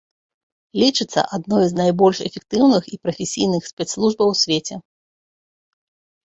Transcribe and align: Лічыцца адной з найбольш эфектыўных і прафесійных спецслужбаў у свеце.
Лічыцца 0.83 1.19
адной 1.37 1.65
з 1.71 1.77
найбольш 1.81 2.17
эфектыўных 2.29 2.83
і 2.95 2.99
прафесійных 3.03 3.61
спецслужбаў 3.71 4.27
у 4.33 4.39
свеце. 4.43 4.75